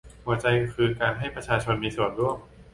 [0.25, 2.37] หัวใจคือการให้ประชาชนมีส่วนร่วม